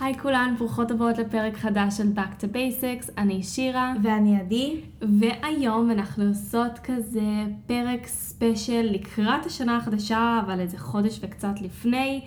[0.00, 3.92] היי כולן, ברוכות הבאות לפרק חדש של Back to Basics, אני שירה.
[4.02, 4.80] ואני עדי.
[5.02, 12.20] והיום אנחנו עושות כזה פרק ספיישל לקראת השנה החדשה, אבל איזה חודש וקצת לפני.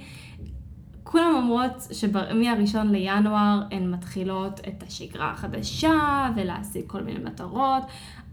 [1.04, 7.84] כולם אומרות שמהראשון לינואר הן מתחילות את השגרה החדשה ולהשיג כל מיני מטרות,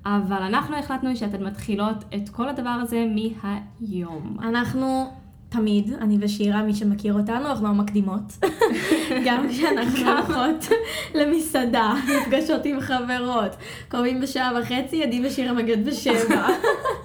[0.07, 4.37] אבל אנחנו החלטנו שאתן מתחילות את כל הדבר הזה מהיום.
[4.43, 5.11] אנחנו
[5.49, 8.39] תמיד, אני ושירה, מי שמכיר אותנו, אנחנו המקדימות.
[9.27, 10.69] גם כשאנחנו הולכות
[11.15, 13.57] למסעדה, נפגשות עם חברות,
[13.91, 16.47] קוראים בשעה וחצי, עדי ושירה מגיעות בשבע.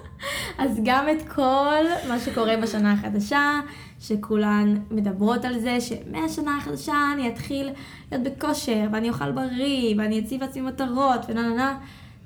[0.58, 3.60] אז גם את כל מה שקורה בשנה החדשה,
[4.00, 7.70] שכולן מדברות על זה, שמהשנה החדשה אני אתחיל
[8.12, 11.78] להיות בכושר, ואני אוכל בריא, ואני אציב לעצמי מטרות, ונה נה נה.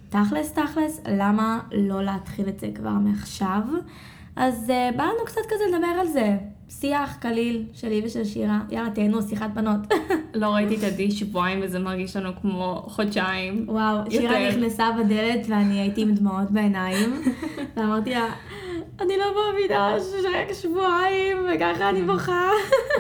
[0.09, 3.63] תכלס, תכלס, למה לא להתחיל את זה כבר מעכשיו?
[4.41, 6.37] אז uh, בא לנו קצת כזה לדבר על זה.
[6.69, 8.61] שיח קליל שלי ושל שירה.
[8.71, 9.81] יאללה, תהנו, שיחת בנות.
[10.35, 13.65] לא ראיתי את עדי שבועיים וזה מרגיש לנו כמו חודשיים.
[13.69, 14.11] וואו, יותר.
[14.11, 17.23] שירה נכנסה בדלת ואני הייתי עם דמעות בעיניים.
[17.77, 18.27] ואמרתי לה,
[19.01, 22.51] אני לא מאמינה שרק שבועיים, וככה אני בוכה.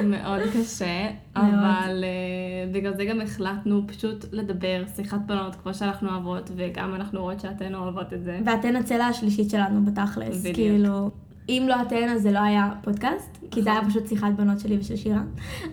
[0.04, 6.50] מאוד קשה, אבל uh, בגלל זה גם החלטנו פשוט לדבר, שיחת בנות, כמו שאנחנו אוהבות,
[6.56, 8.38] וגם אנחנו רואות שאתן אוהבות את זה.
[8.44, 10.46] ואתן הצלע השלישית שלנו בתכלס.
[10.54, 11.10] כאילו,
[11.48, 13.90] אם לא אתן, אז זה לא היה פודקאסט, כי זה היה נכון.
[13.90, 15.22] פשוט שיחת בנות שלי ושל שירה.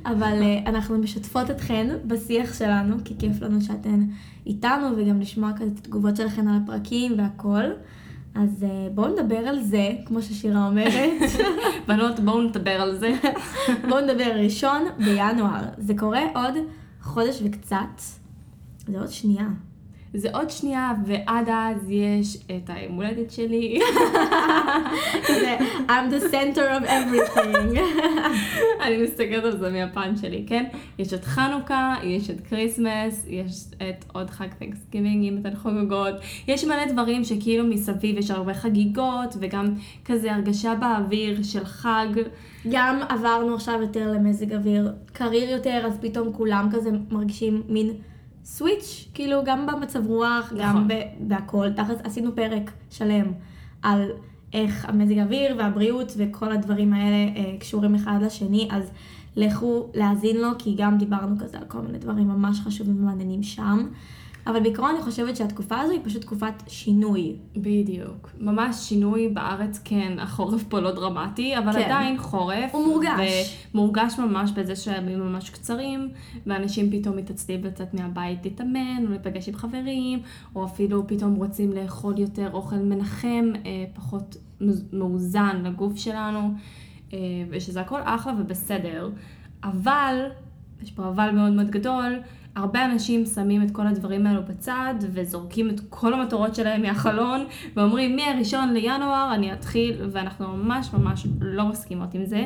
[0.06, 4.06] אבל uh, אנחנו משתפות אתכן בשיח שלנו, כי כיף לנו שאתן
[4.46, 7.64] איתנו, וגם לשמוע כזה את התגובות שלכן על הפרקים והכל.
[8.36, 11.32] אז uh, בואו נדבר על זה, כמו ששירה אומרת.
[11.88, 13.14] בנות, בואו נדבר על זה.
[13.90, 15.64] בואו נדבר ראשון בינואר.
[15.78, 16.54] זה קורה עוד
[17.02, 18.02] חודש וקצת.
[18.88, 19.48] זה עוד שנייה.
[20.16, 23.80] זה עוד שנייה, ועד אז יש את היום הולדת שלי.
[25.28, 25.58] זה
[25.88, 27.80] I'm the center of everything.
[28.82, 30.66] אני מסתכלת על זה מהפן שלי, כן?
[31.00, 36.16] יש את חנוכה, יש את Christmas, יש את עוד חג Thanksgiving, אם אתן חוגגות.
[36.48, 39.66] יש מלא דברים שכאילו מסביב יש הרבה חגיגות, וגם
[40.06, 42.08] כזה הרגשה באוויר של חג.
[42.72, 47.94] גם עברנו עכשיו יותר למזג אוויר קריר יותר, אז פתאום כולם כזה מרגישים מין...
[48.46, 50.58] סוויץ', כאילו גם במצב רוח, נכון.
[50.60, 50.88] גם
[51.20, 51.72] בהכל.
[51.74, 53.32] תכלס עשינו פרק שלם
[53.82, 54.12] על
[54.54, 58.92] איך המזג האוויר והבריאות וכל הדברים האלה אה, קשורים אחד לשני, אז
[59.36, 63.88] לכו להאזין לו, כי גם דיברנו כזה על כל מיני דברים ממש חשובים ומעניינים שם.
[64.48, 67.36] אבל בעיקרון אני חושבת שהתקופה הזו היא פשוט תקופת שינוי.
[67.56, 68.30] בדיוק.
[68.40, 71.82] ממש שינוי בארץ, כן, החורף פה לא דרמטי, אבל כן.
[71.82, 72.72] עדיין חורף.
[72.72, 73.70] הוא מורגש.
[73.74, 76.10] ומורגש ממש בזה שהימים ממש קצרים,
[76.46, 80.20] ואנשים פתאום מתעצלים לצאת מהבית להתאמן, או להיפגש עם חברים,
[80.56, 84.38] או אפילו פתאום רוצים לאכול יותר אוכל מנחם, אה, פחות
[84.94, 86.54] מאוזן לגוף שלנו,
[87.14, 87.20] אה,
[87.50, 89.10] ושזה הכל אחלה ובסדר.
[89.64, 90.26] אבל,
[90.82, 92.20] יש פה אבל מאוד מאוד גדול,
[92.56, 97.46] הרבה אנשים שמים את כל הדברים האלו בצד וזורקים את כל המטרות שלהם מהחלון
[97.76, 102.46] ואומרים מהראשון לינואר אני אתחיל ואנחנו ממש ממש לא מסכימות עם זה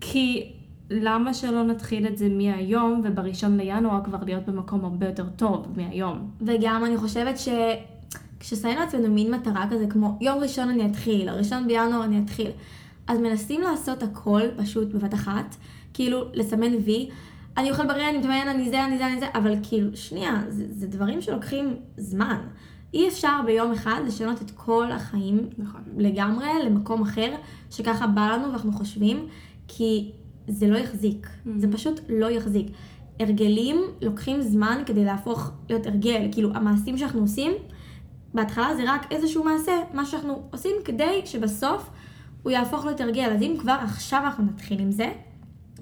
[0.00, 0.52] כי
[0.90, 6.30] למה שלא נתחיל את זה מהיום ובראשון לינואר כבר להיות במקום הרבה יותר טוב מהיום.
[6.40, 7.48] וגם אני חושבת ש...
[8.40, 12.50] כששמים לעצמנו מין מטרה כזה כמו יום ראשון אני אתחיל, הראשון בינואר אני אתחיל,
[13.06, 15.56] אז מנסים לעשות הכל פשוט בבת אחת,
[15.94, 17.08] כאילו לסמן וי.
[17.56, 20.64] אני אוכל בריא, אני מתאמן, אני זה, אני זה, אני זה, אבל כאילו, שנייה, זה,
[20.70, 22.38] זה דברים שלוקחים זמן.
[22.94, 25.80] אי אפשר ביום אחד לשנות את כל החיים נכון.
[25.96, 27.34] לגמרי למקום אחר,
[27.70, 29.26] שככה בא לנו ואנחנו חושבים,
[29.68, 30.12] כי
[30.48, 31.26] זה לא יחזיק.
[31.26, 31.50] Mm-hmm.
[31.56, 32.66] זה פשוט לא יחזיק.
[33.20, 36.28] הרגלים לוקחים זמן כדי להפוך להיות הרגל.
[36.32, 37.52] כאילו, המעשים שאנחנו עושים,
[38.34, 41.90] בהתחלה זה רק איזשהו מעשה, מה שאנחנו עושים כדי שבסוף
[42.42, 43.30] הוא יהפוך להיות הרגל.
[43.34, 45.12] אז אם כבר עכשיו אנחנו נתחיל עם זה,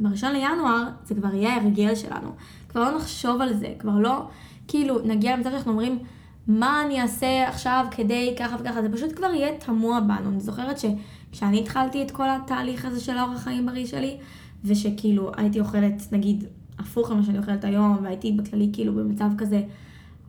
[0.00, 2.30] בראשון לינואר זה כבר יהיה הרגל שלנו.
[2.68, 4.26] כבר לא נחשוב על זה, כבר לא,
[4.68, 5.98] כאילו, נגיע למצב שאנחנו אומרים,
[6.46, 10.28] מה אני אעשה עכשיו כדי ככה וככה, זה פשוט כבר יהיה תמוה בנו.
[10.30, 14.16] אני זוכרת שכשאני התחלתי את כל התהליך הזה של האורח חיים בריא שלי,
[14.64, 16.44] ושכאילו הייתי אוכלת, נגיד,
[16.78, 19.62] הפוך ממה שאני אוכלת היום, והייתי בכללי כאילו במצב כזה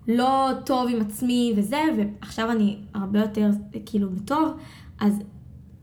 [0.07, 3.50] לא טוב עם עצמי וזה, ועכשיו אני הרבה יותר
[3.86, 4.54] כאילו בטוב,
[5.00, 5.21] אז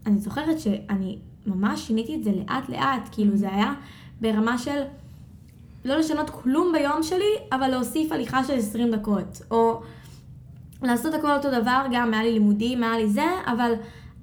[0.07, 1.19] אני זוכרת שאני
[1.55, 3.75] ממש שיניתי את זה לאט לאט, כאילו זה היה
[4.21, 4.81] ברמה של
[5.85, 9.81] לא לשנות כלום ביום שלי, אבל להוסיף הליכה של 20 דקות, או
[10.83, 13.73] לעשות הכל אותו דבר, גם היה לי לימודים, היה לי זה, אבל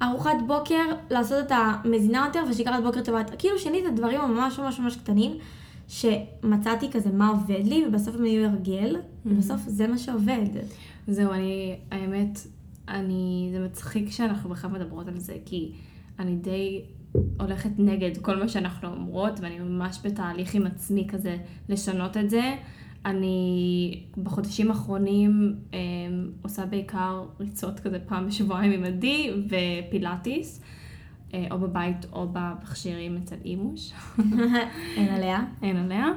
[0.01, 4.80] ארוחת בוקר, לעשות את המזינה יותר ושגרת בוקר טובה, כאילו שיניתי את הדברים הממש ממש
[4.80, 5.31] ממש קטנים,
[5.88, 9.19] שמצאתי כזה מה עובד לי, ובסוף הם היו הרגל, mm-hmm.
[9.25, 10.45] ובסוף זה מה שעובד.
[11.07, 12.39] זהו, אני, האמת,
[12.88, 15.71] אני, זה מצחיק שאנחנו בכלל מדברות על זה, כי
[16.19, 16.81] אני די
[17.39, 21.38] הולכת נגד כל מה שאנחנו אומרות, ואני ממש בתהליך עם עצמי כזה
[21.69, 22.56] לשנות את זה.
[23.06, 25.80] אני בחודשים האחרונים אה,
[26.42, 30.62] עושה בעיקר ריצות כזה פעם בשבועיים עם עדי ופילאטיס,
[31.33, 33.92] אה, או בבית או במכשירים אצל אימוש.
[34.98, 35.45] אין עליה.
[35.62, 36.12] אין עליה.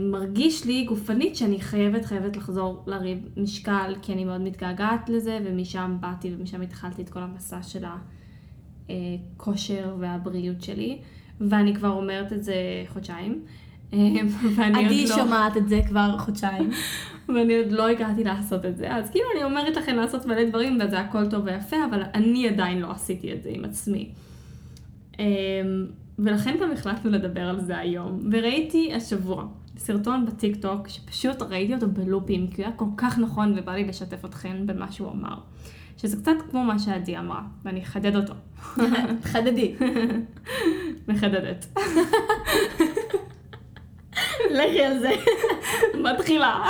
[0.00, 5.96] ומרגיש לי גופנית שאני חייבת, חייבת לחזור להריב משקל, כי אני מאוד מתגעגעת לזה, ומשם
[6.00, 7.84] באתי ומשם התחלתי את כל המסע של
[8.88, 10.98] הכושר והבריאות שלי,
[11.40, 12.54] ואני כבר אומרת את זה
[12.88, 13.40] חודשיים.
[14.74, 16.70] עדי לא- שומעת את זה כבר חודשיים.
[17.34, 20.78] ואני עוד לא הגעתי לעשות את זה, אז כאילו אני אומרת לכם לעשות מלא דברים,
[20.84, 24.08] וזה הכל טוב ויפה, אבל אני עדיין לא עשיתי את זה עם עצמי.
[25.18, 25.24] אמ,
[26.18, 28.28] ולכן גם החלטנו לדבר על זה היום.
[28.32, 29.46] וראיתי השבוע
[29.76, 33.84] סרטון בטיק טוק, שפשוט ראיתי אותו בלופים, כי הוא היה כל כך נכון ובא לי
[33.84, 35.34] לשתף אתכם במה שהוא אמר.
[35.98, 38.34] שזה קצת כמו מה שעדי אמרה, ואני אחדד אותו.
[39.32, 39.74] חדדי.
[41.08, 41.66] מחדדת.
[44.56, 45.10] לכי על זה.
[46.02, 46.64] מתחילה.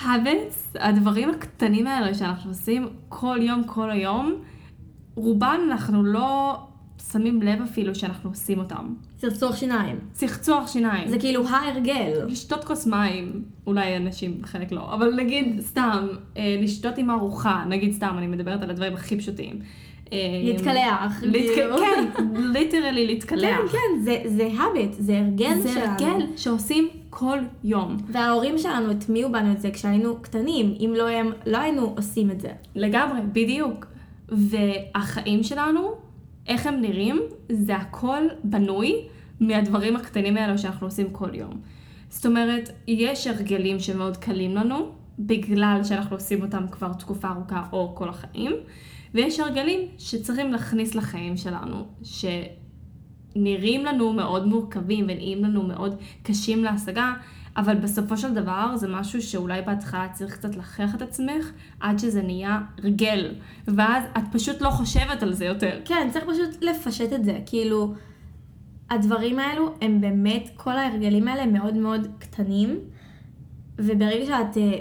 [0.00, 4.42] habits, הדברים הקטנים האלה שאנחנו עושים כל יום, כל היום,
[5.14, 6.58] רובם אנחנו לא
[7.12, 8.94] שמים לב אפילו שאנחנו עושים אותם.
[9.16, 9.98] צחצוח שיניים.
[10.12, 11.08] צחצוח שיניים.
[11.08, 12.12] זה כאילו ההרגל.
[12.28, 16.06] לשתות כוס מים, אולי אנשים, חלק לא, אבל נגיד סתם,
[16.36, 19.58] אה, לשתות עם ארוחה, נגיד סתם, אני מדברת על הדברים הכי פשוטים.
[20.12, 21.22] אה, להתקלח.
[21.22, 21.78] להתק-.
[21.78, 23.40] כן, ליטרלי להתקלח.
[23.72, 25.86] כן, כן, זה- זה habit, זה הרגל זה שלנו.
[25.92, 27.96] הרגל שעושים כל יום.
[28.12, 32.40] וההורים שלנו הטמיעו בנו את זה כשהיינו קטנים, אם לא הם, לא היינו עושים את
[32.40, 32.48] זה.
[32.74, 33.86] לגמרי, בדיוק.
[34.28, 36.05] והחיים שלנו,
[36.48, 37.20] איך הם נראים,
[37.52, 38.94] זה הכל בנוי
[39.40, 41.60] מהדברים הקטנים האלו שאנחנו עושים כל יום.
[42.08, 47.94] זאת אומרת, יש הרגלים שמאוד קלים לנו, בגלל שאנחנו עושים אותם כבר תקופה ארוכה או
[47.94, 48.52] כל החיים,
[49.14, 57.12] ויש הרגלים שצריכים להכניס לחיים שלנו, שנראים לנו מאוד מורכבים ונראים לנו מאוד קשים להשגה,
[57.56, 61.50] אבל בסופו של דבר זה משהו שאולי בהתחלה צריך קצת להכריח את עצמך
[61.80, 63.34] עד שזה נהיה הרגל,
[63.68, 65.80] ואז את פשוט לא חושבת על זה יותר.
[65.84, 67.38] כן, צריך פשוט לפשט את זה.
[67.46, 67.94] כאילו,
[68.90, 72.78] הדברים האלו הם באמת, כל ההרגלים האלה מאוד מאוד קטנים,
[73.78, 74.72] וברגע שאת אה,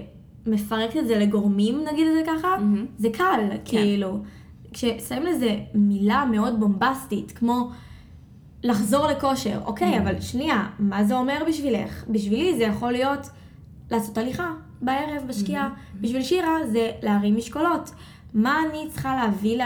[0.45, 2.85] מפרקת את זה לגורמים, נגיד את זה ככה, מהמם.
[2.97, 4.19] זה קל, כאילו.
[4.73, 7.71] כששמים לזה מילה מאוד בומבסטית, כמו
[8.65, 12.03] לחזור לכושר, אוקיי, אבל שנייה, מה זה אומר בשבילך?
[12.09, 13.29] בשבילי זה יכול להיות
[13.91, 14.51] לעשות הליכה
[14.81, 15.69] בערב, בשקיעה.
[16.01, 17.91] בשביל שירה זה להרים משקולות.
[18.33, 19.65] מה אני צריכה להביא לה...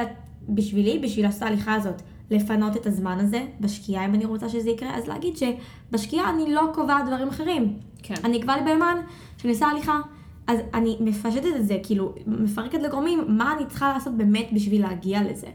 [0.50, 2.02] בשבילי, בשביל לעשות ההליכה הזאת?
[2.32, 6.62] לפנות את הזמן הזה בשקיעה אם אני רוצה שזה יקרה, אז להגיד שבשקיעה אני לא
[6.74, 7.74] קובעת דברים אחרים.
[8.04, 8.16] כן.
[8.24, 8.98] אני אקבע לי ביומן
[9.38, 10.00] שאני עושה הליכה.
[10.48, 15.24] אז אני מפשטת את זה, כאילו, מפרקת לגורמים, מה אני צריכה לעשות באמת בשביל להגיע
[15.24, 15.48] לזה.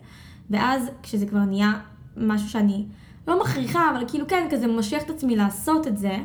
[0.50, 1.73] ואז כשזה כבר נהיה
[2.17, 2.85] משהו שאני
[3.29, 6.17] לא מכריחה, אבל כאילו כן, כזה מושך את עצמי לעשות את זה,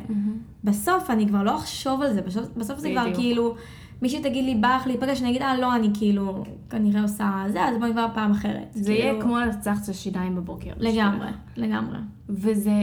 [0.64, 3.14] בסוף אני כבר לא אחשוב על זה, בסוף, בסוף זה כבר.
[3.14, 3.54] כאילו,
[4.02, 7.64] מישהי תגיד לי, בא לך להיפגש, אני אגיד, אה, לא, אני כאילו, כנראה עושה זה,
[7.64, 8.68] אז בואי כבר פעם אחרת.
[8.74, 10.72] זה יהיה כאילו, כמו לצחת של שיניים בבוקר.
[10.78, 11.36] לגמרי, בשבילך.
[11.56, 11.98] לגמרי.
[12.28, 12.80] וזה,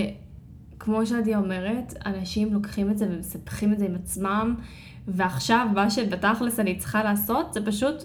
[0.80, 4.56] כמו שעדי אומרת, אנשים לוקחים את זה ומספחים את זה עם עצמם,
[5.08, 7.96] ועכשיו מה שבתכלס אני צריכה לעשות זה פשוט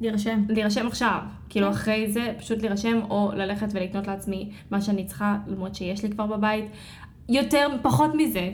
[0.00, 0.44] להירשם.
[0.48, 1.18] להירשם עכשיו.
[1.48, 1.72] כאילו כן.
[1.72, 6.26] אחרי זה פשוט להירשם או ללכת ולקנות לעצמי מה שאני צריכה, למרות שיש לי כבר
[6.26, 6.64] בבית.
[7.28, 8.50] יותר, פחות מזה.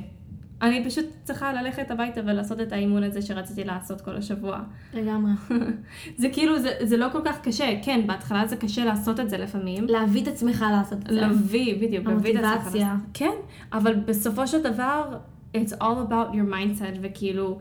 [0.63, 4.61] אני פשוט צריכה ללכת הביתה ולעשות את האימון הזה שרציתי לעשות כל השבוע.
[4.95, 5.33] לגמרי.
[6.19, 7.67] זה כאילו, זה, זה לא כל כך קשה.
[7.83, 9.87] כן, בהתחלה זה קשה לעשות את זה לפעמים.
[9.89, 11.21] להביא את עצמך לעשות את זה.
[11.21, 12.07] להביא, בדיוק.
[12.07, 12.95] המוטיבציה.
[13.15, 13.35] כן,
[13.73, 15.19] אבל בסופו של דבר,
[15.57, 17.59] it's all about your mindset, וכאילו,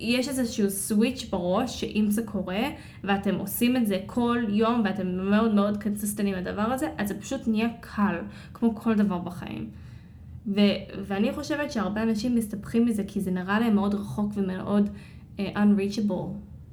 [0.00, 2.62] יש איזשהו סוויץ' בראש, שאם זה קורה,
[3.04, 7.40] ואתם עושים את זה כל יום, ואתם מאוד מאוד קונסיסטנטים לדבר הזה, אז זה פשוט
[7.48, 8.16] נהיה קל,
[8.54, 9.70] כמו כל דבר בחיים.
[10.46, 10.60] ו-
[11.06, 14.88] ואני חושבת שהרבה אנשים מסתבכים מזה, כי זה נראה להם מאוד רחוק ומאוד
[15.36, 16.28] uh, unreachable.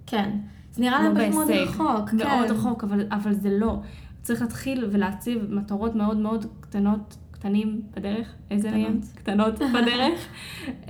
[0.05, 0.31] כן.
[0.71, 1.67] זה נראה להם כמו פשוט מאוד.
[1.67, 2.09] רחוק.
[2.09, 2.17] כן.
[2.17, 3.79] מאוד רחוק, אבל, אבל זה לא.
[4.21, 9.05] צריך להתחיל ולהציב מטרות מאוד מאוד קטנות, קטנים בדרך, איזה קטנות.
[9.15, 10.27] קטנות בדרך.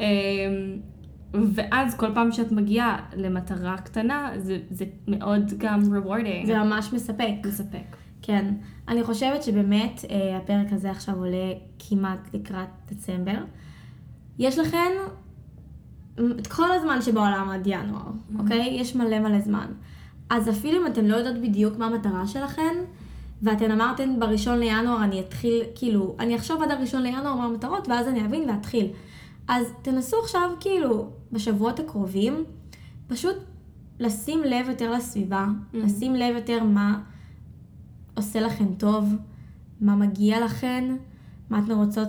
[1.33, 6.45] ואז כל פעם שאת מגיעה למטרה קטנה, זה, זה מאוד גם rewarding.
[6.45, 7.33] זה ממש מספק.
[7.45, 7.95] מספק.
[8.21, 8.53] כן.
[8.87, 13.37] אני חושבת שבאמת אה, הפרק הזה עכשיו עולה כמעט לקראת דצמבר.
[14.39, 14.91] יש לכן
[16.15, 18.77] את כל הזמן שבעולם עד ינואר, אוקיי?
[18.79, 19.67] יש מלא מלא זמן.
[20.29, 22.75] אז אפילו אם אתן לא יודעות בדיוק מה המטרה שלכן,
[23.41, 28.07] ואתן אמרתן בראשון לינואר אני אתחיל, כאילו, אני אחשוב עד הראשון לינואר מה המטרות, ואז
[28.07, 28.87] אני אבין ואתחיל.
[29.47, 32.43] אז תנסו עכשיו, כאילו, בשבועות הקרובים,
[33.07, 33.35] פשוט
[33.99, 35.77] לשים לב יותר לסביבה, Mhm.
[35.77, 36.99] לשים לב יותר מה,
[38.17, 39.15] עושה לכן טוב,
[39.81, 40.95] מה מגיע לכן,
[41.49, 42.07] מה אתן רוצות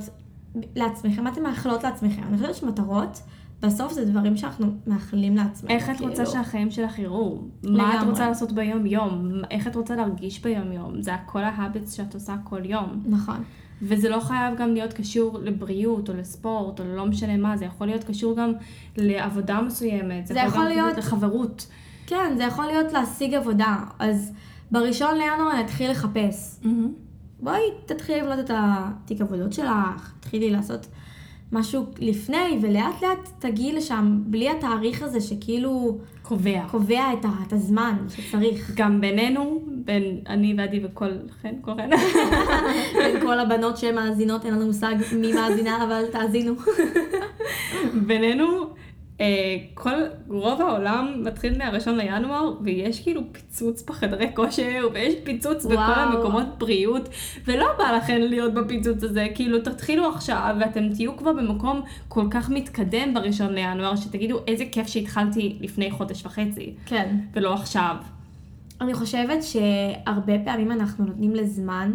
[0.76, 2.22] לעצמכם, מה אתן מאחלות לעצמכם.
[2.22, 3.22] אני חושבת שמטרות,
[3.62, 5.74] בסוף זה דברים שאנחנו מאחלים לעצמנו.
[5.74, 6.30] איך את רוצה כאילו.
[6.30, 7.38] שהחיים שלך יראו?
[7.62, 8.06] מה את.
[8.08, 9.30] רוצה לעשות ביום-יום?
[9.50, 11.02] איך את רוצה להרגיש ביום-יום?
[11.02, 13.02] זה כל ההאביטס שאת עושה כל יום.
[13.06, 13.42] נכון.
[13.82, 17.86] וזה לא חייב גם להיות קשור לבריאות או לספורט או לא משנה מה, זה יכול
[17.86, 18.52] להיות קשור גם
[18.96, 20.26] לעבודה מסוימת.
[20.26, 21.66] זה יכול גם להיות- לחברות.
[22.06, 23.76] כן, זה יכול להיות להשיג עבודה.
[23.98, 24.32] אז
[24.70, 26.60] בראשון לינואר אני אתחיל לחפש.
[27.40, 30.86] בואי תתחילי לבנות את התיק עבודות שלך, תתחילי לעשות
[31.52, 36.62] משהו לפני, ולאט לאט תגיעי לשם, בלי התאריך הזה שכאילו קובע.
[36.70, 38.72] קובע את, את הזמן שצריך.
[38.76, 41.10] גם בינינו, בין אני ועדי וכל
[41.42, 41.90] חן, כל חן,
[42.98, 46.54] בין כל הבנות שמאזינות, אין לנו מושג מי מאזינה, אבל תאזינו.
[48.06, 48.66] בינינו,
[49.20, 49.94] אה, כל,
[50.28, 56.00] רוב העולם מתחיל מהראשון לינואר, ויש כאילו פיצוץ בחדרי כושר, ויש פיצוץ בכל וואו.
[56.00, 57.08] המקומות בריאות,
[57.44, 62.50] ולא בא לכם להיות בפיצוץ הזה, כאילו תתחילו עכשיו, ואתם תהיו כבר במקום כל כך
[62.50, 67.16] מתקדם בראשון לינואר, שתגידו איזה כיף שהתחלתי לפני חודש וחצי, כן.
[67.34, 67.96] ולא עכשיו.
[68.82, 71.92] אני חושבת שהרבה פעמים אנחנו נותנים לזמן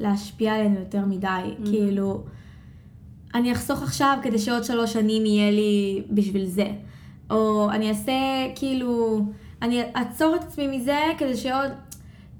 [0.00, 1.54] להשפיע עלינו יותר מדי.
[1.64, 2.24] כאילו,
[3.34, 6.66] אני אחסוך עכשיו כדי שעוד שלוש שנים יהיה לי בשביל זה.
[7.30, 8.12] או אני אעשה,
[8.54, 9.20] כאילו,
[9.62, 11.70] אני אעצור את עצמי מזה כדי שעוד,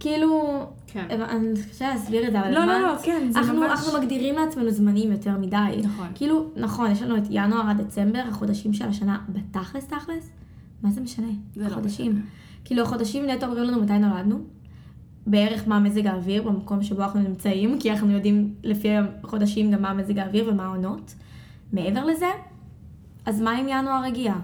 [0.00, 1.06] כאילו, כן.
[1.10, 2.98] אני קשה להסביר את זה, אבל לא, לא, הבנת?
[2.98, 3.70] לא, כן, זה אנחנו, ממש...
[3.70, 5.56] אנחנו מגדירים לעצמנו זמנים יותר מדי.
[5.82, 6.06] נכון.
[6.14, 10.30] כאילו, נכון, יש לנו את ינואר עד דצמבר, החודשים של השנה, בתכלס תכלס,
[10.82, 11.26] מה זה משנה?
[11.54, 12.12] זה לא החודשים.
[12.12, 12.24] משנה.
[12.64, 14.38] כאילו, החודשים נטו אומרים לנו מתי נולדנו,
[15.26, 19.94] בערך מה מזג האוויר במקום שבו אנחנו נמצאים, כי אנחנו יודעים לפי החודשים גם מה
[19.94, 21.14] מזג האוויר ומה העונות.
[21.72, 22.26] מעבר לזה,
[23.26, 24.34] אז מה אם ינואר הגיע?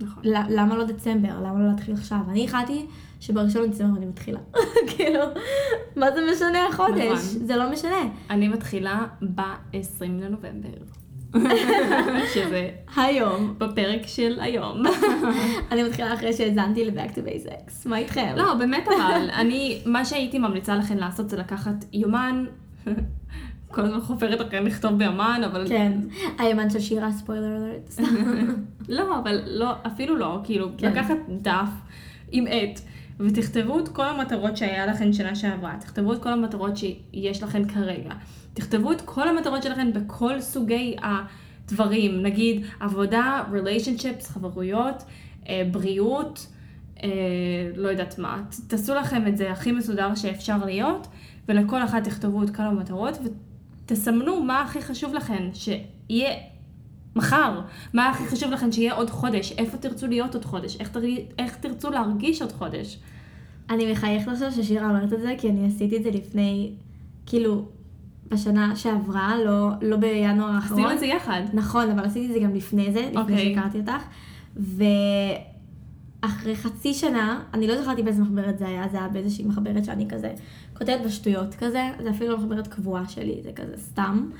[0.00, 0.22] נכון.
[0.26, 1.40] למה לא דצמבר?
[1.40, 2.18] למה לא להתחיל עכשיו?
[2.28, 2.86] אני החלטתי
[3.20, 4.40] שבראשון לדצמבר אני מתחילה.
[4.96, 5.20] כאילו,
[5.96, 7.34] מה זה משנה החודש?
[7.34, 7.46] נכון.
[7.46, 8.08] זה לא משנה.
[8.30, 10.68] אני מתחילה ב-20 לנובמבר.
[12.34, 13.54] שזה היום.
[13.58, 14.82] בפרק של היום.
[15.72, 17.88] אני מתחילה אחרי שהאזנתי ל-Back to Basics.
[17.88, 18.34] מה איתכם?
[18.36, 22.44] לא, באמת אבל, אני, מה שהייתי ממליצה לכם לעשות זה לקחת יומן,
[23.74, 25.68] כל הזמן חופרת אחרי לכתוב ביומן, אבל...
[25.68, 25.92] כן.
[26.38, 27.94] הימן של שירה, ספוילר אלרט.
[28.88, 30.92] לא, אבל לא, אפילו לא, כאילו, כן.
[30.92, 31.70] לקחת דף
[32.32, 32.80] עם עט,
[33.20, 38.10] ותכתבו את כל המטרות שהיה לכם שנה שעברה, תכתבו את כל המטרות שיש לכם כרגע,
[38.54, 45.04] תכתבו את כל המטרות שלכם בכל סוגי הדברים, נגיד עבודה, relationships, חברויות,
[45.48, 46.46] אה, בריאות,
[47.02, 47.08] אה,
[47.76, 51.06] לא יודעת מה, תעשו לכם את זה הכי מסודר שאפשר להיות,
[51.48, 53.18] ולכל אחת תכתבו את כל המטרות,
[53.84, 56.30] ותסמנו מה הכי חשוב לכם, שיהיה
[57.16, 57.60] מחר,
[57.94, 61.00] מה הכי חשוב לכם שיהיה עוד חודש, איפה תרצו להיות עוד חודש, איך, תר...
[61.38, 62.98] איך תרצו להרגיש עוד חודש.
[63.70, 66.72] אני מחייכת עכשיו ששירה אומרת את זה, כי אני עשיתי את זה לפני,
[67.26, 67.64] כאילו,
[68.28, 70.80] בשנה שעברה, לא, לא בינואר האחרון.
[70.80, 71.42] עשינו את זה יחד.
[71.52, 73.54] נכון, אבל עשיתי את זה גם לפני זה, לפני אוקיי.
[73.54, 74.02] שהכרתי אותך.
[76.22, 80.08] ואחרי חצי שנה, אני לא זכרתי באיזה מחברת זה היה, זה היה באיזושהי מחברת שאני
[80.08, 80.32] כזה
[80.78, 84.30] כותבת בשטויות כזה, זה אפילו לא מחברת קבועה שלי, זה כזה סתם.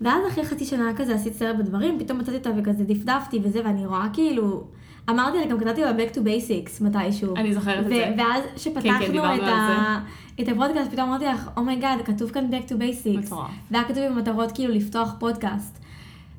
[0.00, 3.86] ואז אחרי חצי שנה כזה עשיתי סדר בדברים, פתאום מצאתי אותה וכזה דפדפתי וזה, ואני
[3.86, 4.64] רואה כאילו,
[5.10, 7.36] אמרתי לה, גם כתבתי לה Back to Basics מתישהו.
[7.36, 8.14] אני זוכרת את זה.
[8.18, 10.00] ואז כן, שפתחנו דיברנו את, על ה...
[10.40, 13.18] את הפודקאסט, פתאום אמרתי לך, oh my god, כתוב כאן Back to Basics.
[13.18, 13.50] מטורף.
[13.70, 15.78] והיה כתוב עם מטרות כאילו לפתוח פודקאסט.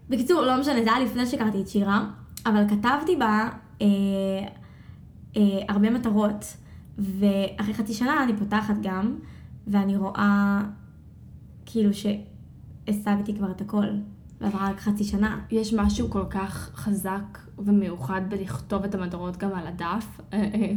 [0.09, 2.05] בקיצור, לא משנה, זה היה לפני שהכרתי את שירה,
[2.45, 3.49] אבל כתבתי בה
[3.81, 3.87] אה,
[5.37, 6.45] אה, הרבה מטרות,
[6.97, 9.15] ואחרי חצי שנה אני פותחת גם,
[9.67, 10.61] ואני רואה
[11.65, 11.89] כאילו
[12.85, 13.85] שהשגתי כבר את הכל,
[14.41, 15.39] ועברה רק חצי שנה.
[15.51, 20.21] יש משהו כל כך חזק ומיוחד בלכתוב את המטרות גם על הדף.
[20.33, 20.71] אה, אה.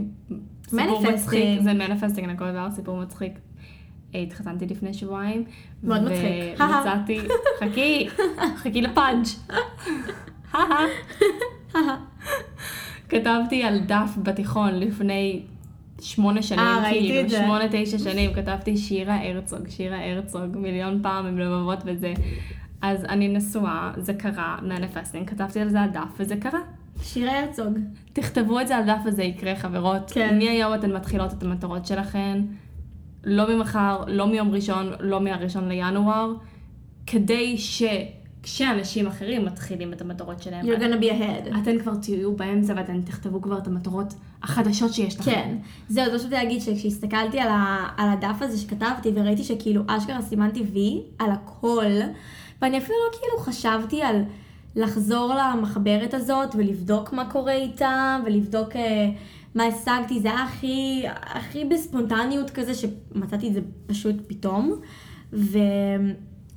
[0.73, 3.33] מצחיק, זה מניפסטינג, אני כל דבר סיפור מצחיק.
[4.15, 5.45] אה, התחתנתי לפני שבועיים.
[5.83, 6.61] מאוד מצחיק.
[6.61, 7.21] ומצאתי,
[7.61, 8.09] חכי,
[8.57, 9.29] חכי לפאנץ'.
[13.09, 15.43] כתבתי על דף בתיכון לפני
[16.01, 17.45] שמונה שנים, אה, ראיתי כאילו.
[17.45, 22.15] שמונה, תשע שנים, כתבתי שירה הרצוג, שירה הרצוג, מיליון פעם עם לבבות וזה.
[22.83, 26.61] אז אני נשואה, זה קרה, מניפסטינג, כתבתי על זה על דף, וזה קרה.
[27.03, 27.79] שירה הרצוג.
[28.13, 30.11] תכתבו את זה על דף וזה יקרה, חברות.
[30.15, 30.39] כן.
[30.39, 32.43] מהיום אתן מתחילות את המטרות שלכן,
[33.25, 36.33] לא ממחר, לא מיום ראשון, לא מהראשון לינואר,
[37.07, 37.59] כדי
[38.49, 41.59] שכשאנשים אחרים מתחילים את המטרות שלהם, You're gonna be ahead.
[41.63, 45.31] אתן כבר תהיו באמצע ואתן תכתבו כבר את המטרות החדשות שיש לכם.
[45.31, 45.57] כן.
[45.89, 50.63] זהו, אז פשוט להגיד שכשהסתכלתי על, ה, על הדף הזה שכתבתי וראיתי שכאילו אשכרה סימנתי
[50.73, 51.93] וי על הכל,
[52.63, 54.23] ואני אפילו לא כאילו חשבתי על
[54.77, 59.11] לחזור למחברת הזאת ולבדוק מה קורה איתה ולבדוק אה,
[59.55, 64.75] מה השגתי, זה היה הכי, הכי בספונטניות כזה, שמצאתי את זה פשוט פתאום.
[65.33, 65.59] ו...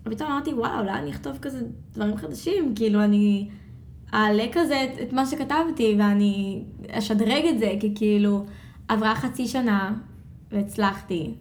[0.05, 1.61] ופתאום אמרתי, וואו, אולי אני אכתוב כזה
[1.93, 3.49] דברים חדשים, כאילו אני
[4.13, 8.45] אעלה כזה את, את מה שכתבתי ואני אשדרג את זה, כי כאילו
[8.87, 9.93] עברה חצי שנה
[10.51, 11.33] והצלחתי.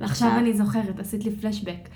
[0.00, 1.88] עכשיו אני זוכרת, עשית לי פלשבק.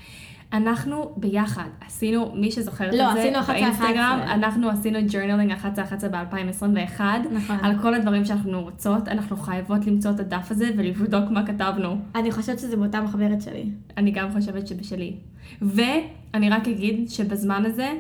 [0.53, 3.47] אנחנו ביחד עשינו, מי שזוכר את לא, זה, עשינו 11-11.
[3.47, 7.01] באינסטגרם, אנחנו עשינו ג'ורנלינג 11-11 ב-2021,
[7.33, 7.57] נכון.
[7.63, 11.99] על כל הדברים שאנחנו רוצות, אנחנו חייבות למצוא את הדף הזה ולבדוק מה כתבנו.
[12.15, 13.65] אני חושבת שזה באותה מחברת שלי.
[13.97, 15.17] אני גם חושבת שבשלי.
[15.63, 17.93] ואני רק אגיד שבזמן הזה,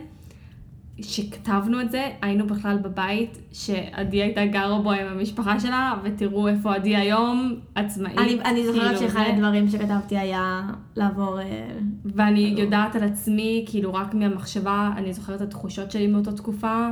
[1.02, 6.74] שכתבנו את זה, היינו בכלל בבית שעדי הייתה גרה בו עם המשפחה שלה, ותראו איפה
[6.74, 8.18] עדי היום, עצמאית.
[8.18, 10.62] אני, אני זוכרת כאילו, שאחד זה- הדברים שכתבתי היה
[10.96, 11.40] לעבור...
[11.40, 11.68] אה,
[12.04, 16.88] ואני כאילו- יודעת על עצמי, כאילו רק מהמחשבה, אני זוכרת את התחושות שלי מאותה תקופה,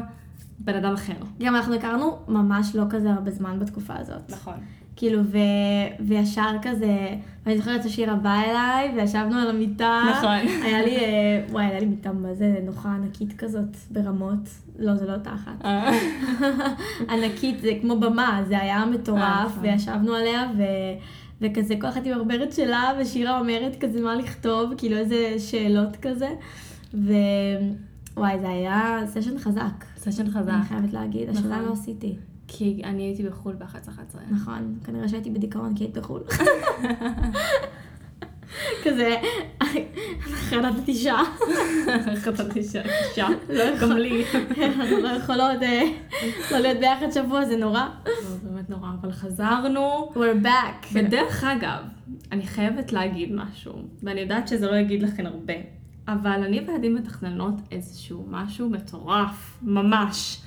[0.58, 1.12] בן אדם אחר.
[1.40, 4.30] גם אנחנו הכרנו ממש לא כזה הרבה זמן בתקופה הזאת.
[4.30, 4.54] נכון.
[4.96, 5.38] כאילו, ו...
[6.00, 7.08] וישר כזה,
[7.46, 10.02] אני זוכרת ששירה באה אליי, וישבנו על המיטה.
[10.10, 10.62] נכון.
[10.64, 14.48] היה לי, אה, וואי, היה לי מיטה מה זה נוחה ענקית כזאת, ברמות.
[14.78, 15.64] לא, זה לא תחת.
[17.12, 19.62] ענקית, זה כמו במה, זה היה אה, מטורף, נכון.
[19.62, 20.62] וישבנו עליה, ו...
[21.40, 26.28] וכזה כל אחת עם הברברת שלה, ושירה אומרת כזה מה לכתוב, כאילו איזה שאלות כזה.
[26.94, 29.84] ווואי, זה היה סשן חזק.
[29.96, 30.52] סשן חזק.
[30.52, 31.64] אני חייבת להגיד, השאלה נכון.
[31.64, 32.16] לא עשיתי.
[32.48, 34.18] כי אני הייתי בחו"ל ב-11-11.
[34.30, 36.22] נכון, כנראה שהייתי בדיכאון כי היית בחו"ל.
[38.84, 39.16] כזה,
[40.26, 41.22] חרדתי שעה.
[42.72, 44.24] שהאישה, לא יכול- גם לי.
[44.64, 45.82] אנחנו לא יכולות אה,
[46.52, 47.82] לא להיות ביחד שבוע, זה נורא.
[48.22, 50.10] זה באמת נורא, אבל חזרנו.
[50.14, 50.86] We're back.
[50.92, 51.80] ודרך אגב,
[52.32, 53.72] אני חייבת להגיד משהו,
[54.02, 55.54] ואני יודעת שזה לא יגיד לכם הרבה,
[56.08, 60.38] אבל אני ועדי מתכננות איזשהו משהו מטורף, ממש,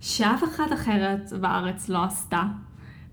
[0.00, 2.42] שאף אחת אחרת בארץ לא עשתה.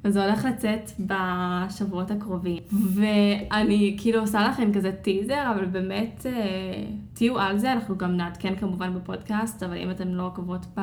[0.05, 2.57] וזה הולך לצאת בשבועות הקרובים.
[2.93, 8.55] ואני כאילו עושה לכם כזה טיזר, אבל באמת אה, תהיו על זה, אנחנו גם נעדכן
[8.55, 10.81] כמובן בפודקאסט, אבל אם אתם לא עוקבות ב...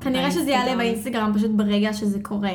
[0.00, 2.52] כנראה שזה יעלה באינסטגרם- פשוט ברגע שזה קורה.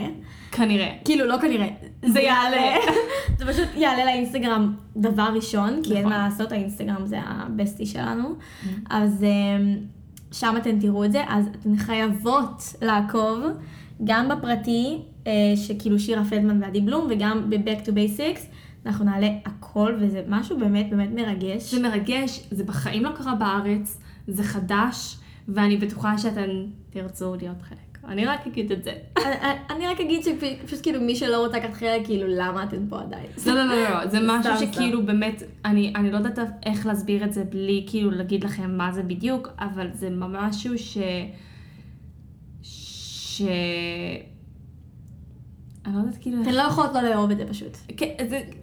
[0.52, 0.92] כנראה.
[1.06, 1.68] כאילו, לא כנראה,
[2.06, 2.76] זה יעלה.
[3.38, 6.12] זה פשוט יעלה לאינסטגרם דבר ראשון, כי אין נכון.
[6.14, 8.36] מה לעשות, האינסטגרם זה הבסטי שלנו.
[8.90, 9.78] אז אמ,
[10.34, 13.44] שם אתן תראו את זה, אז אתן חייבות לעקוב,
[14.04, 18.42] גם בפרטי, אה, שכאילו שירה פלדמן ועדי בלום, וגם ב-Back to Basics,
[18.86, 21.74] אנחנו נעלה הכל, וזה משהו באמת באמת מרגש.
[21.74, 25.18] זה מרגש, זה בחיים לא קרה בארץ, זה חדש,
[25.48, 26.50] ואני בטוחה שאתן
[26.90, 27.93] תרצו להיות חלק.
[28.08, 28.94] אני רק אגיד את זה.
[29.70, 33.26] אני- רק אגיד שפשוט כאילו מי שלא רוצה לקחת חלק, כאילו למה אתן פה עדיין?
[33.46, 37.34] לא, לא, לא, לא, זה משהו שכאילו באמת, אני, אני לא יודעת איך להסביר את
[37.34, 40.98] זה בלי כאילו להגיד לכם מה זה בדיוק, אבל זה משהו ש...
[42.64, 43.42] ש...
[45.86, 46.42] אני לא יודעת כאילו...
[46.42, 47.78] אתן לא יכולות לא לאהוב את זה פשוט.
[47.98, 48.08] כן,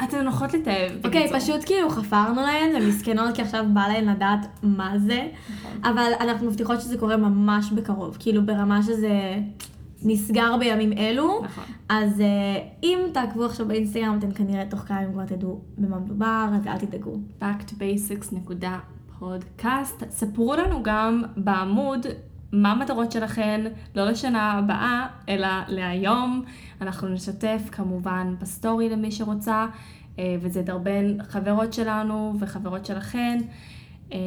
[0.05, 0.93] אתן נוחות לתאב.
[1.05, 1.33] אוקיי.
[1.33, 5.71] פשוט כאילו חפרנו להן, ומסכנות כי עכשיו בא להן לדעת מה זה, נכון.
[5.85, 9.39] אבל אנחנו מבטיחות שזה קורה ממש בקרוב, כאילו ברמה שזה
[10.03, 11.65] נסגר בימים אלו, נכון.
[11.89, 12.27] אז אה,
[12.83, 16.79] אם תעקבו עכשיו באינסטגרם, אתם כנראה תוך כמה ימים כבר תדעו במה מדובר, אז אל
[16.79, 17.17] תדאגו.
[17.43, 20.05] backtobasics.podcast.
[20.11, 22.07] ספרו לנו גם בעמוד
[22.53, 23.61] מה המטרות שלכן,
[23.95, 26.43] לא לשנה הבאה, אלא להיום.
[26.81, 29.67] אנחנו נשתף כמובן בסטורי למי שרוצה,
[30.19, 33.39] אה, וזה דרבן חברות שלנו וחברות שלכן.
[34.13, 34.19] אה,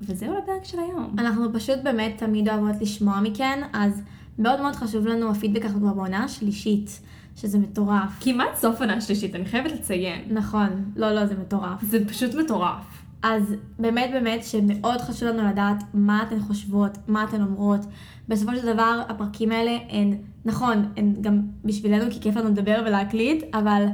[0.00, 1.14] וזהו לפרק של היום.
[1.18, 4.02] אנחנו פשוט באמת תמיד אוהבות לשמוע מכן, אז
[4.38, 7.00] מאוד מאוד חשוב לנו הפידבק, אנחנו כבר בעונה השלישית,
[7.36, 8.18] שזה מטורף.
[8.20, 10.22] כמעט סוף עונה שלישית, אני חייבת לציין.
[10.30, 11.82] נכון, לא, לא, זה מטורף.
[11.82, 13.02] זה פשוט מטורף.
[13.22, 17.80] אז באמת באמת שמאוד חשוב לנו לדעת מה אתן חושבות, מה אתן אומרות.
[18.28, 23.54] בסופו של דבר הפרקים האלה הן, נכון, הן גם בשבילנו כי כיף לנו לדבר ולהקליט,
[23.54, 23.86] אבל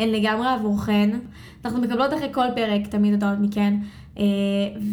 [0.00, 1.18] הן לגמרי עבורכן.
[1.64, 3.74] אנחנו מקבלות אחרי כל פרק תמיד הודעות מכן,
[4.18, 4.24] אה,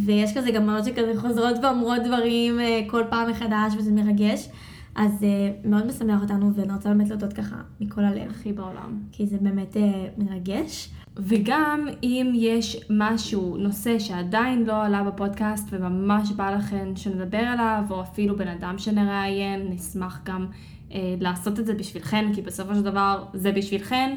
[0.06, 4.49] ויש כזה גם מנות שכזה חוזרות ואומרות דברים אה, כל פעם מחדש וזה מרגש.
[4.95, 8.99] אז אה, מאוד משמח אותנו ואני רוצה באמת להודות ככה מכל הלב, הכי בעולם.
[9.12, 9.77] כי זה באמת
[10.17, 10.89] מרגש.
[11.17, 18.02] וגם אם יש משהו, נושא שעדיין לא עלה בפודקאסט וממש בא לכם שנדבר עליו, או
[18.02, 20.47] אפילו בן אדם שנראיין, נשמח גם
[20.91, 24.15] אה, לעשות את זה בשבילכן, כי בסופו של דבר זה בשבילכן.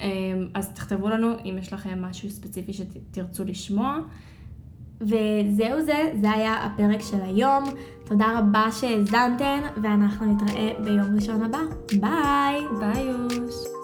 [0.00, 0.08] אה,
[0.54, 3.98] אז תכתבו לנו אם יש לכם משהו ספציפי שתרצו לשמוע.
[5.00, 7.64] וזהו זה, זה היה הפרק של היום.
[8.04, 11.60] תודה רבה שהאזנתן, ואנחנו נתראה ביום ראשון הבא.
[12.00, 12.60] ביי!
[12.80, 13.81] ביי יוש!